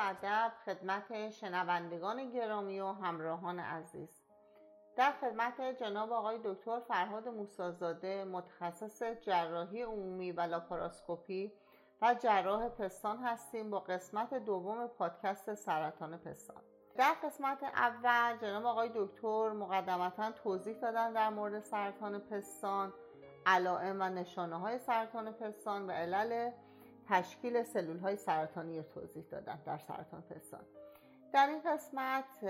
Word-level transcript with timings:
ادب 0.00 0.52
خدمت 0.64 1.30
شنوندگان 1.30 2.30
گرامی 2.30 2.80
و 2.80 2.86
همراهان 2.86 3.60
عزیز. 3.60 4.22
در 4.96 5.12
خدمت 5.12 5.60
جناب 5.60 6.12
آقای 6.12 6.38
دکتر 6.44 6.80
فرهاد 6.80 7.28
موسازاده 7.28 8.24
متخصص 8.24 9.02
جراحی 9.02 9.82
عمومی 9.82 10.32
و 10.32 10.40
لاپاراسکوپی 10.40 11.52
و 12.02 12.14
جراح 12.14 12.68
پستان 12.68 13.18
هستیم 13.18 13.70
با 13.70 13.80
قسمت 13.80 14.34
دوم 14.34 14.86
پادکست 14.86 15.54
سرطان 15.54 16.16
پستان. 16.18 16.62
در 16.96 17.14
قسمت 17.24 17.62
اول 17.62 18.38
جناب 18.42 18.66
آقای 18.66 18.90
دکتر 18.94 19.50
مقدمتا 19.50 20.32
توضیح 20.32 20.76
دادن 20.76 21.12
در 21.12 21.30
مورد 21.30 21.62
سرطان 21.62 22.18
پستان 22.18 22.92
علائم 23.46 23.96
و 24.00 24.04
نشانه 24.04 24.58
های 24.58 24.78
سرطان 24.78 25.32
پستان 25.32 25.86
و 25.86 25.90
علل 25.90 26.50
تشکیل 27.10 27.62
سلول 27.62 27.98
های 27.98 28.16
سرطانی 28.16 28.76
رو 28.78 28.82
توضیح 28.82 29.24
دادن 29.30 29.58
در 29.66 29.78
سرطان 29.78 30.22
پستان. 30.22 30.60
در 31.32 31.46
این 31.46 31.60
قسمت 31.66 32.40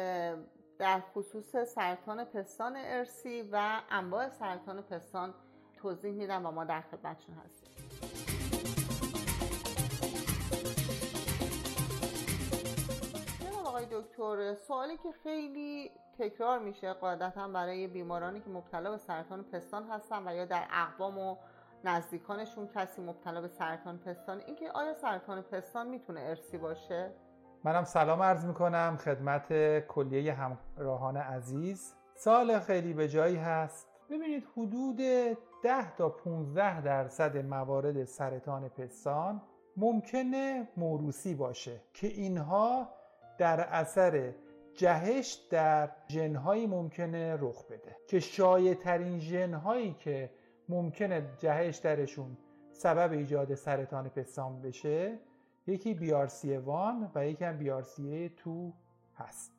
در 0.79 1.01
خصوص 1.15 1.57
سرطان 1.57 2.25
پستان 2.25 2.77
ارسی 2.77 3.49
و 3.53 3.81
انواع 3.91 4.29
سرطان 4.29 4.83
پستان 4.83 5.35
توضیح 5.77 6.13
میدم 6.13 6.47
و 6.47 6.51
ما 6.51 6.65
در 6.65 6.81
خدمتشون 6.81 7.35
هستیم. 7.35 7.71
آقای 13.67 13.87
دکتر 13.93 14.55
سوالی 14.55 14.97
که 14.97 15.13
خیلی 15.23 15.91
تکرار 16.19 16.59
میشه 16.59 16.93
قاعدتا 16.93 17.49
برای 17.49 17.87
بیمارانی 17.87 18.41
که 18.41 18.51
مبتلا 18.51 18.91
به 18.91 18.99
سرطان 18.99 19.45
پستان 19.45 19.89
هستن 19.91 20.29
و 20.29 20.35
یا 20.35 20.45
در 20.45 20.67
اقوام 20.71 21.19
و 21.19 21.37
نزدیکانشون 21.85 22.69
کسی 22.75 23.03
مبتلا 23.03 23.41
به 23.41 23.49
سرطان 23.49 23.99
پستان 23.99 24.41
اینکه 24.47 24.71
آیا 24.71 24.95
سرطان 24.95 25.43
پستان 25.43 25.89
می‌تونه 25.89 26.21
ارسی 26.21 26.59
باشه؟ 26.59 27.11
منم 27.65 27.85
سلام 27.85 28.23
عرض 28.23 28.45
می‌کنم 28.45 28.99
خدمت 29.05 29.79
کلیه 29.87 30.33
همراهان 30.33 31.17
عزیز. 31.17 31.95
سال 32.15 32.59
خیلی 32.59 32.93
به 32.93 33.09
جایی 33.09 33.37
هست. 33.37 33.89
ببینید 34.11 34.49
حدود 34.57 34.97
10 35.63 35.97
تا 35.97 36.09
15 36.09 36.81
درصد 36.81 37.37
موارد 37.37 38.05
سرطان 38.05 38.69
پستان 38.69 39.43
ممکنه 39.77 40.69
موروسی 40.77 41.35
باشه 41.35 41.81
که 41.95 42.07
اینها 42.07 42.89
در 43.39 43.61
اثر 43.61 44.33
جهش 44.75 45.33
در 45.51 45.91
ژنهایی 46.09 46.67
ممکنه 46.67 47.37
رخ 47.41 47.65
بده 47.65 47.97
که 48.09 48.21
شایع 48.21 48.75
ترین 48.75 49.19
ژنهایی 49.19 49.95
که 49.95 50.31
ممکنه 50.71 51.31
جهش 51.39 51.77
درشون 51.77 52.37
سبب 52.73 53.13
ایجاد 53.13 53.55
سرطان 53.55 54.09
پستان 54.09 54.63
بشه. 54.63 55.19
یکی 55.67 55.95
BRCA1 55.95 56.69
و 57.15 57.27
یکی 57.27 57.45
هم 57.45 57.59
BRCA2 57.59 58.73
هست. 59.17 59.53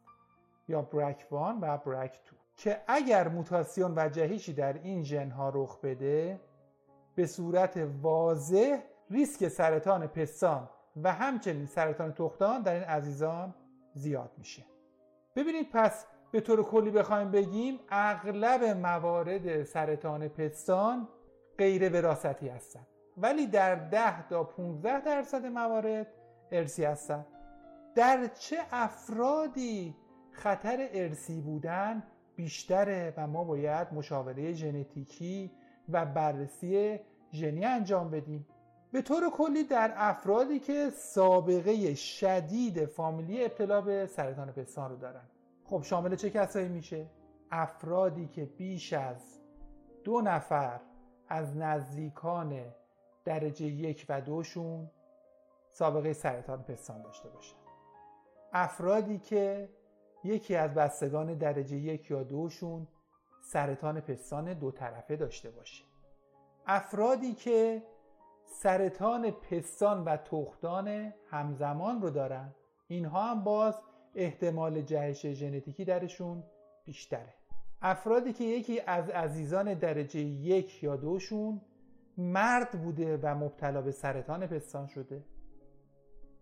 یا 0.68 0.90
BRCA1 0.92 1.34
و 1.62 1.80
BRCA2 1.86 2.36
که 2.58 2.82
اگر 2.88 3.28
موتاسیون 3.28 3.94
و 3.96 4.10
جهشی 4.10 4.54
در 4.54 4.74
این 4.74 5.04
ژنها 5.04 5.50
رخ 5.50 5.80
بده 5.80 6.40
به 7.16 7.26
صورت 7.26 7.88
واضح 8.02 8.80
ریسک 9.10 9.48
سرطان 9.48 10.08
پستان 10.08 10.70
و 11.04 11.14
همچنین 11.14 11.66
سرطان 11.66 12.14
تختان 12.14 12.62
در 12.62 12.74
این 12.74 12.84
عزیزان 12.84 13.54
زیاد 13.94 14.32
میشه. 14.38 14.66
ببینید 15.36 15.70
پس 15.72 16.06
به 16.32 16.42
طور 16.42 16.64
کلی 16.64 16.92
بخوایم 16.92 17.32
بگیم 17.32 17.80
اغلب 17.90 18.64
موارد 18.64 19.64
سرطان 19.64 20.28
پستان 20.28 21.08
غیر 21.58 21.94
وراثتی 21.94 22.48
هستند 22.48 22.88
ولی 23.18 23.48
در 23.48 23.76
10 23.76 24.28
تا 24.28 24.44
15 24.44 25.02
درصد 25.02 25.46
موارد 25.46 26.08
ارسی 26.52 26.86
هستند 26.86 27.26
در 27.96 28.28
چه 28.28 28.58
افرادی 28.72 29.96
خطر 30.32 30.90
ارسی 30.94 31.42
بودن 31.42 32.04
بیشتره 32.36 33.14
و 33.18 33.28
ما 33.28 33.44
باید 33.44 33.94
مشاوره 33.94 34.54
ژنتیکی 34.54 35.52
و 35.90 36.06
بررسی 36.06 37.00
ژنی 37.34 37.66
انجام 37.66 38.10
بدیم؟ 38.10 38.48
به 38.92 39.02
طور 39.02 39.30
کلی 39.30 39.64
در 39.64 39.94
افرادی 39.96 40.60
که 40.60 40.90
سابقه 40.90 41.96
شدید 41.96 42.86
فامیلی 42.86 43.44
ابتلا 43.44 43.82
به 43.82 44.06
سرطان 44.06 44.52
پستان 44.52 44.90
رو 44.90 44.98
دارن. 44.98 45.24
خب 45.72 45.84
شامل 45.84 46.16
چه 46.16 46.30
کسایی 46.30 46.68
میشه؟ 46.68 47.10
افرادی 47.52 48.28
که 48.28 48.46
بیش 48.46 48.94
از 48.94 49.40
دو 50.04 50.22
نفر 50.22 50.80
از 51.28 51.58
نزدیکان 51.58 52.66
درجه 53.26 53.66
یک 53.66 54.06
و 54.10 54.22
دوشون 54.22 54.90
سابقه 55.72 56.14
سرطان 56.14 56.64
پستان 56.64 57.02
داشته 57.02 57.30
باشن 57.30 57.56
افرادی 58.54 59.20
که 59.20 59.70
یکی 60.24 60.56
از 60.56 60.74
بستگان 60.74 61.34
درجه 61.34 61.78
یک 61.78 62.12
یا 62.12 62.24
دوشون 62.24 62.88
سرطان 63.42 64.02
پستان 64.02 64.54
دو 64.54 64.72
طرفه 64.72 65.16
داشته 65.16 65.50
باشه 65.50 65.84
افرادی 66.68 67.34
که 67.34 67.84
سرطان 68.46 69.32
پستان 69.32 70.04
و 70.04 70.18
تختان 70.18 71.14
همزمان 71.30 72.02
رو 72.02 72.10
دارن 72.10 72.56
اینها 72.88 73.24
هم 73.24 73.44
باز 73.44 73.82
احتمال 74.16 74.82
جهش 74.82 75.26
ژنتیکی 75.28 75.86
درشون 75.86 76.44
بیشتره. 76.86 77.34
افرادی 77.82 78.34
که 78.34 78.44
یکی 78.44 78.80
از 78.80 79.10
عزیزان 79.10 79.74
درجه 79.74 80.20
یک 80.20 80.84
یا 80.84 80.96
دوشون 80.96 81.62
مرد 82.18 82.72
بوده 82.84 83.18
و 83.18 83.36
مبتلا 83.36 83.82
به 83.82 83.92
سرطان 83.92 84.48
پستان 84.48 84.88
شده. 84.88 85.24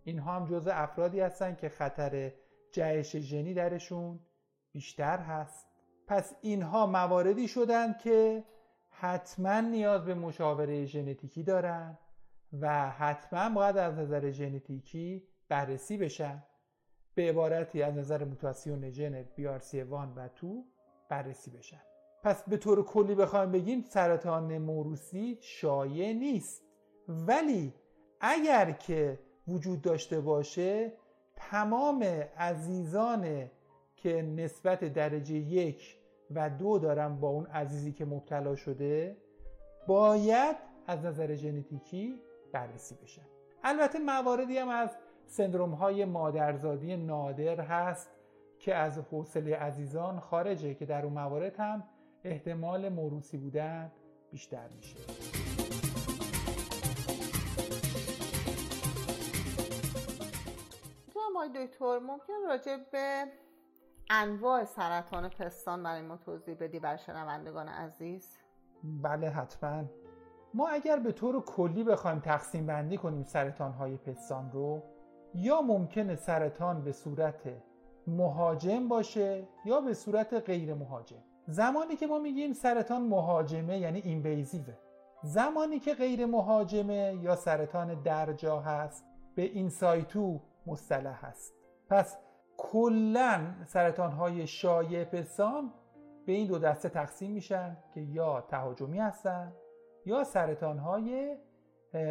اینها 0.04 0.32
هم 0.32 0.46
جزء 0.46 0.70
افرادی 0.74 1.20
هستن 1.20 1.54
که 1.54 1.68
خطر 1.68 2.32
جهش 2.72 3.16
ژنی 3.16 3.54
درشون 3.54 4.20
بیشتر 4.72 5.18
هست. 5.18 5.66
پس 6.06 6.34
اینها 6.40 6.86
مواردی 6.86 7.48
شدن 7.48 7.92
که 7.92 8.44
حتما 8.90 9.60
نیاز 9.60 10.04
به 10.04 10.14
مشاوره 10.14 10.86
ژنتیکی 10.86 11.42
دارن 11.42 11.98
و 12.60 12.90
حتما 12.90 13.54
باید 13.54 13.76
از 13.76 13.98
نظر 13.98 14.30
ژنتیکی 14.30 15.22
بررسی 15.48 15.96
بشن. 15.96 16.42
به 17.14 17.28
عبارتی 17.28 17.82
از 17.82 17.94
نظر 17.94 18.24
موتاسیون 18.24 18.90
ژن 18.90 19.24
BRCA1 19.24 20.16
و 20.16 20.28
2 20.40 20.64
بررسی 21.08 21.50
بشن. 21.50 21.80
پس 22.22 22.42
به 22.48 22.56
طور 22.56 22.84
کلی 22.84 23.14
بخوایم 23.14 23.52
بگیم 23.52 23.82
سرطان 23.82 24.58
موروسی 24.58 25.38
شایع 25.40 26.12
نیست. 26.12 26.62
ولی 27.08 27.74
اگر 28.20 28.70
که 28.70 29.18
وجود 29.48 29.82
داشته 29.82 30.20
باشه 30.20 30.92
تمام 31.36 32.02
عزیزان 32.36 33.50
که 33.96 34.22
نسبت 34.22 34.84
درجه 34.84 35.34
یک 35.34 35.96
و 36.30 36.50
دو 36.50 36.78
دارن 36.78 37.16
با 37.16 37.28
اون 37.28 37.46
عزیزی 37.46 37.92
که 37.92 38.04
مبتلا 38.04 38.56
شده 38.56 39.16
باید 39.86 40.56
از 40.86 41.04
نظر 41.04 41.34
ژنتیکی 41.34 42.20
بررسی 42.52 42.94
بشن. 42.94 43.26
البته 43.64 43.98
مواردی 43.98 44.58
هم 44.58 44.68
از 44.68 44.90
سندروم 45.30 45.70
های 45.70 46.04
مادرزادی 46.04 46.96
نادر 46.96 47.60
هست 47.60 48.10
که 48.58 48.74
از 48.74 48.98
حوصله 48.98 49.56
عزیزان 49.56 50.20
خارجه 50.20 50.74
که 50.74 50.86
در 50.86 51.04
اون 51.04 51.12
موارد 51.12 51.56
هم 51.56 51.82
احتمال 52.24 52.88
موروسی 52.88 53.36
بودن 53.36 53.92
بیشتر 54.30 54.68
میشه. 54.76 54.96
جناب 61.14 61.64
دکتر 61.64 61.98
ممکن 61.98 62.32
راجع 62.48 62.76
به 62.92 63.24
انواع 64.10 64.64
سرطان 64.64 65.28
پستان 65.28 65.82
برای 65.82 66.02
ما 66.02 66.16
توضیح 66.16 66.56
بدی 66.60 66.80
بر 66.80 66.96
شنوندگان 66.96 67.68
عزیز؟ 67.68 68.38
بله 69.02 69.28
حتما. 69.28 69.84
ما 70.54 70.68
اگر 70.68 70.98
به 70.98 71.12
طور 71.12 71.44
کلی 71.44 71.84
بخوایم 71.84 72.20
تقسیم 72.20 72.66
بندی 72.66 72.96
کنیم 72.96 73.24
سرطان 73.24 73.72
های 73.72 73.96
پستان 73.96 74.50
رو 74.52 74.82
یا 75.34 75.62
ممکنه 75.62 76.16
سرطان 76.16 76.84
به 76.84 76.92
صورت 76.92 77.40
مهاجم 78.06 78.88
باشه 78.88 79.48
یا 79.64 79.80
به 79.80 79.94
صورت 79.94 80.34
غیر 80.34 80.74
مهاجم. 80.74 81.22
زمانی 81.46 81.96
که 81.96 82.06
ما 82.06 82.18
میگیم 82.18 82.52
سرطان 82.52 83.02
مهاجمه 83.02 83.78
یعنی 83.78 84.00
اینویزیوه. 84.00 84.74
زمانی 85.22 85.78
که 85.78 85.94
غیر 85.94 86.26
مهاجمه 86.26 87.18
یا 87.22 87.36
سرطان 87.36 88.02
درجا 88.02 88.60
هست 88.60 89.04
به 89.34 89.42
اینسایتو 89.42 90.40
مصطلح 90.66 91.26
هست. 91.26 91.54
پس 91.88 92.18
کلا 92.56 93.54
سرطان 93.66 94.12
های 94.12 94.46
شایع 94.46 95.04
پستان 95.04 95.72
به 96.26 96.32
این 96.32 96.46
دو 96.46 96.58
دسته 96.58 96.88
تقسیم 96.88 97.30
میشن 97.30 97.76
که 97.94 98.00
یا 98.00 98.40
تهاجمی 98.40 98.98
هستن 98.98 99.52
یا 100.06 100.24
سرطان 100.24 100.78
های 100.78 101.36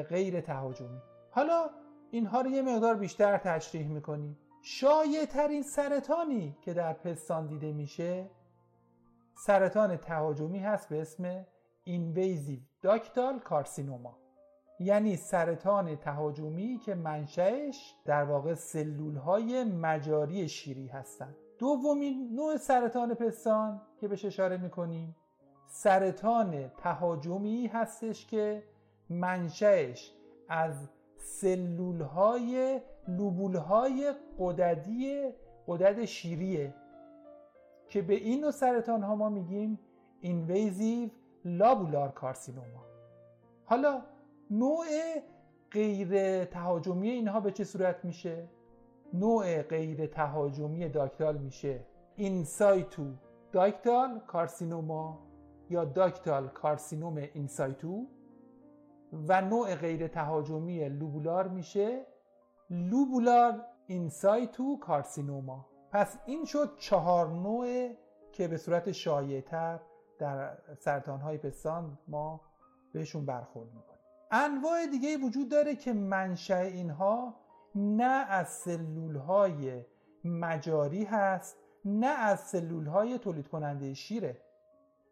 غیر 0.10 0.42
تهاجمی. 0.42 1.02
حالا 1.32 1.70
اینها 2.12 2.42
رو 2.42 2.50
یه 2.50 2.62
مقدار 2.62 2.96
بیشتر 2.96 3.38
تشریح 3.38 3.88
می‌کنیم. 3.88 4.38
شایع 4.62 5.26
ترین 5.26 5.64
سرطانی 5.64 6.58
که 6.62 6.74
در 6.74 6.94
پستان 6.94 7.48
دیده 7.48 7.72
میشه 7.72 8.30
سرطان 9.46 9.98
تهاجمی 9.98 10.60
هست 10.60 10.90
به 10.90 11.02
اسم 11.02 11.46
اینویزیو 11.84 12.60
داکتال 12.82 13.40
کارسینوما. 13.40 14.18
یعنی 14.80 15.16
سرطان 15.16 15.96
تهاجمی 15.96 16.80
که 16.86 16.96
منشأش 16.96 17.96
در 18.06 18.24
واقع 18.24 18.54
سلول 18.54 19.16
های 19.16 19.64
مجاری 19.64 20.50
شیری 20.50 20.88
هستند. 20.88 21.36
دومین 21.60 22.30
نوع 22.36 22.58
سرطان 22.58 23.14
پستان 23.14 23.82
که 24.00 24.08
بهش 24.08 24.26
اشاره 24.26 24.58
می‌کنیم 24.58 25.16
سرطان 25.68 26.68
تهاجمی 26.68 27.68
هستش 27.68 28.26
که 28.26 28.64
منشأش 29.10 30.14
از 30.50 30.90
سلول 31.20 32.02
های 32.02 32.82
لوبول 33.08 33.56
های 33.56 34.14
قددی 34.40 35.30
قدد 35.68 36.06
شیریه 36.06 36.74
که 37.88 38.02
به 38.02 38.14
این 38.14 38.42
نوع 38.42 38.52
سرطان 38.52 39.04
ها 39.04 39.16
ما 39.16 39.30
میگیم 39.30 39.80
اینویزیو 40.22 41.10
لابولار 41.46 42.12
کارسینوما. 42.12 42.86
حالا 43.66 44.02
نوع 44.52 44.86
غیر 45.72 46.44
تهاجمی 46.46 47.10
اینها 47.10 47.40
به 47.40 47.52
چه 47.52 47.64
صورت 47.64 48.06
میشه؟ 48.06 48.48
نوع 49.14 49.62
غیر 49.62 50.06
تهاجمی 50.06 50.90
داکتال 50.90 51.38
میشه. 51.38 51.86
in 52.16 52.49
situ 52.49 53.14
ductal 53.52 54.20
carcinoma 54.20 55.20
یا 55.70 55.86
ductal 55.86 56.48
carcinoma 56.48 57.18
in 57.18 57.48
situ 57.48 58.08
و 59.14 59.42
نوع 59.42 59.76
غیر 59.76 60.08
تهاجمی 60.08 60.90
lobular 60.90 61.48
میشه 61.48 62.06
lobular 62.70 63.66
in 63.88 64.18
situ 64.18 64.78
carcinoma 64.78 65.66
پس 65.92 66.18
این 66.26 66.46
شد 66.46 66.76
چهار 66.78 67.28
نوع 67.28 67.96
که 68.32 68.48
به 68.48 68.58
صورت 68.58 68.92
شایعتر 68.92 69.80
در 70.20 70.58
سرطان 70.80 71.20
های 71.20 71.38
پستان 71.38 71.98
ما 72.08 72.42
بهشون 72.94 73.26
برخورد 73.26 73.68
می‌کنیم. 73.68 74.00
انواع 74.32 74.86
دیگه 74.86 75.18
وجود 75.18 75.50
داره 75.50 75.76
که 75.76 75.94
منشأ 75.94 76.60
اینها 76.60 77.36
نه 77.76 78.26
از 78.30 78.48
سلول 78.48 79.16
های 79.16 79.86
مجاری 80.24 81.04
هست 81.04 81.58
نه 81.86 82.08
از 82.08 82.40
سلول 82.40 82.86
های 82.88 83.18
تولید 83.18 83.48
کننده 83.48 83.94
شیره 83.94 84.42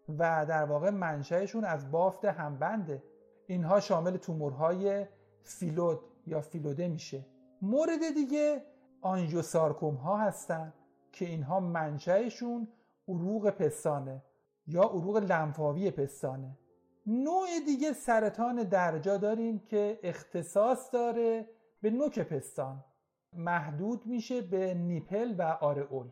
و 0.10 0.46
در 0.46 0.64
واقع 0.66 0.90
منشأشون 0.90 1.66
از 1.66 1.92
بافت 1.92 2.26
همبنده 2.26 3.04
اینها 3.48 3.80
شامل 3.80 4.18
تومورهای 4.18 5.06
فیلود 5.44 6.00
یا 6.26 6.42
فیلوده 6.42 6.88
میشه. 6.88 7.26
مورد 7.62 8.14
دیگه 8.14 8.64
آنژیوسارکوم 9.02 9.96
ها 9.96 10.18
هستن 10.18 10.74
که 11.12 11.26
اینها 11.26 11.60
منشأشون 11.60 12.68
عروق 13.08 13.50
پستانه 13.50 14.24
یا 14.68 14.82
عروق 14.82 15.18
لنفاوی 15.18 15.92
پستانه. 15.92 16.58
نوع 17.06 17.48
دیگه 17.66 17.94
سرطان 17.94 18.64
درجا 18.64 19.18
داریم 19.18 19.60
که 19.60 20.00
اختصاص 20.04 20.94
داره 20.94 21.50
به 21.82 21.90
نوک 21.90 22.20
پستان. 22.20 22.84
محدود 23.34 24.06
میشه 24.06 24.42
به 24.42 24.74
نیپل 24.74 25.36
و 25.38 25.42
آرئول 25.42 26.10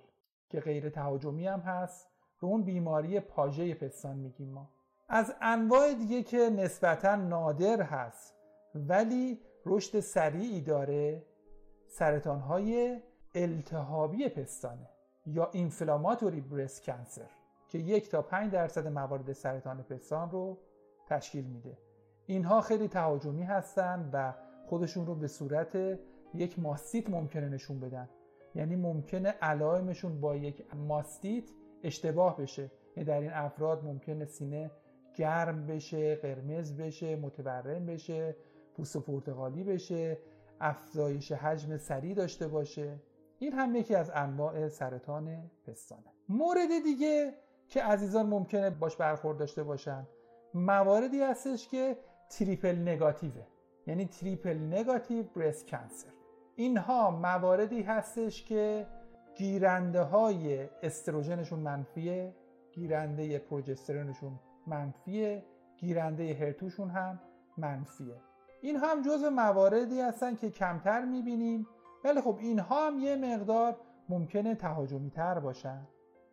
که 0.49 0.59
غیر 0.59 0.89
تهاجمی 0.89 1.47
هم 1.47 1.59
هست. 1.59 2.07
به 2.41 2.47
اون 2.47 2.63
بیماری 2.63 3.19
پاژه 3.19 3.73
پستان 3.73 4.17
میگیم 4.17 4.49
ما. 4.49 4.69
از 5.09 5.33
انواع 5.41 5.93
دیگه 5.93 6.23
که 6.23 6.37
نسبتا 6.37 7.15
نادر 7.15 7.81
هست 7.81 8.35
ولی 8.75 9.39
رشد 9.65 9.99
سریعی 9.99 10.61
داره 10.61 11.23
سرطان 11.87 12.39
های 12.39 13.01
التهابی 13.35 14.29
پستانه 14.29 14.89
یا 15.25 15.49
اینفلاماتوری 15.51 16.41
برست 16.41 16.83
کنسر 16.83 17.29
که 17.69 17.77
یک 17.77 18.09
تا 18.09 18.21
پنج 18.21 18.51
درصد 18.51 18.87
موارد 18.87 19.33
سرطان 19.33 19.83
پستان 19.83 20.31
رو 20.31 20.57
تشکیل 21.07 21.45
میده. 21.45 21.77
اینها 22.25 22.61
خیلی 22.61 22.87
تهاجمی 22.87 23.43
هستند 23.43 24.09
و 24.13 24.33
خودشون 24.65 25.05
رو 25.05 25.15
به 25.15 25.27
صورت 25.27 25.99
یک 26.33 26.59
ماستیت 26.59 27.09
ممکنه 27.09 27.49
نشون 27.49 27.79
بدن. 27.79 28.09
یعنی 28.55 28.75
ممکنه 28.75 29.29
علائمشون 29.29 30.21
با 30.21 30.35
یک 30.35 30.75
ماستیت 30.75 31.43
اشتباه 31.83 32.37
بشه. 32.37 32.71
یعنی 32.95 33.07
در 33.07 33.21
این 33.21 33.31
افراد 33.33 33.83
ممکنه 33.83 34.25
سینه 34.25 34.71
گرم 35.15 35.67
بشه 35.67 36.15
قرمز 36.15 36.77
بشه 36.77 37.15
متورم 37.15 37.85
بشه 37.85 38.35
پوست 38.77 38.97
پرتغالی 38.97 39.63
بشه 39.63 40.17
افزایش 40.61 41.31
حجم 41.31 41.77
سریع 41.77 42.13
داشته 42.13 42.47
باشه. 42.47 42.99
این 43.39 43.53
هم 43.53 43.75
یکی 43.75 43.95
از 43.95 44.11
انواع 44.15 44.67
سرطان 44.67 45.51
پستانه. 45.67 46.13
مورد 46.29 46.83
دیگه 46.83 47.33
که 47.67 47.83
عزیزان 47.83 48.25
ممکنه 48.25 48.69
باش 48.69 48.95
برخورد 48.95 49.37
داشته 49.37 49.63
باشن 49.63 50.07
مواردی 50.53 51.21
هستش 51.21 51.67
که 51.67 51.97
تریپل 52.29 52.75
نگاتیوه. 52.75 53.43
یعنی 53.87 54.05
تریپل 54.05 54.57
نگاتیو 54.57 55.23
برست 55.23 55.67
کنسر 55.67 56.07
اینها 56.55 57.11
مواردی 57.11 57.81
هستش 57.81 58.43
که 58.43 58.87
گیرنده 59.35 60.01
های 60.01 60.69
استروژنشون 60.83 61.59
منفیه 61.59 62.35
گیرنده 62.71 63.39
پروژسترونشون 63.39 64.39
منفیه 64.67 65.43
گیرنده 65.77 66.33
هرتوشون 66.33 66.89
هم 66.89 67.19
منفیه. 67.57 68.15
این 68.61 68.75
هم 68.75 69.01
جزو 69.01 69.29
مواردی 69.29 70.01
هستن 70.01 70.35
که 70.35 70.49
کمتر 70.49 71.05
می‌بینیم 71.05 71.67
ولی 72.03 72.21
خب 72.21 72.37
اینها 72.39 72.87
هم 72.87 72.99
یه 72.99 73.15
مقدار 73.15 73.77
ممکنه 74.09 74.55
تهاجمی 74.55 75.09
تر 75.09 75.39
باشن. 75.39 75.87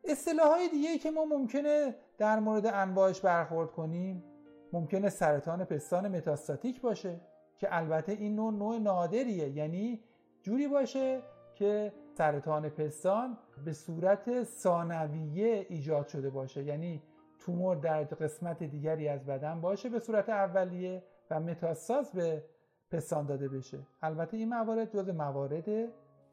اصطلاح 0.04 0.48
های 0.48 0.68
دیگه 0.68 0.98
که 0.98 1.10
ما 1.10 1.24
ممکنه 1.24 1.94
در 2.18 2.40
مورد 2.40 2.66
انواعش 2.66 3.20
برخورد 3.20 3.70
کنیم 3.70 4.24
ممکنه 4.72 5.08
سرطان 5.08 5.64
پستان 5.64 6.08
متاستاتیک 6.08 6.80
باشه 6.80 7.20
که 7.58 7.76
البته 7.76 8.12
این 8.12 8.34
نوع 8.34 8.52
نوع 8.52 8.78
نادریه. 8.78 9.48
یعنی 9.48 10.00
جوری 10.42 10.68
باشه 10.68 11.22
که 11.54 11.92
سرطان 12.18 12.68
پستان 12.68 13.38
به 13.64 13.72
صورت 13.72 14.42
ثانویه 14.44 15.66
ایجاد 15.68 16.06
شده 16.06 16.30
باشه. 16.30 16.62
یعنی 16.62 17.02
تومور 17.44 17.76
در 17.76 18.04
قسمت 18.04 18.62
دیگری 18.62 19.08
از 19.08 19.26
بدن 19.26 19.60
باشه 19.60 19.88
به 19.88 19.98
صورت 19.98 20.28
اولیه 20.28 21.02
و 21.30 21.40
متاستاز 21.40 22.12
به 22.12 22.44
پستان 22.90 23.26
داده 23.26 23.48
بشه. 23.48 23.78
البته 24.02 24.36
این 24.36 24.48
موارد 24.48 24.92
جز 24.92 25.08
موارد 25.08 25.68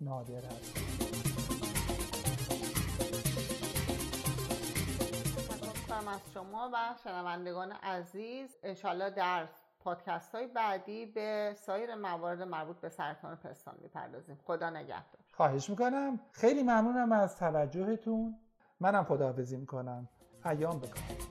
نادر 0.01 0.45
هست. 0.45 0.89
از 6.13 6.33
شما 6.33 6.69
و 6.73 6.77
شنوندگان 7.03 7.71
عزیز. 7.71 8.57
انشالله 8.63 9.09
در 9.09 9.47
پادکست 9.79 10.35
های 10.35 10.47
بعدی 10.47 11.05
به 11.05 11.53
سایر 11.55 11.95
موارد 11.95 12.41
مربوط 12.41 12.77
به 12.77 12.89
سرطان 12.89 13.35
پستان 13.35 13.75
می‌پردازیم. 13.81 14.39
خدا 14.45 14.69
نگهدار. 14.69 15.21
خواهش 15.33 15.69
می‌کنم. 15.69 16.19
خیلی 16.31 16.63
ممنونم 16.63 17.11
از 17.11 17.37
توجهتون. 17.37 18.35
منم 18.79 19.03
خداحافظی 19.03 19.57
می‌کنم. 19.57 20.09
ایام 20.45 20.79
بکنم. 20.79 21.28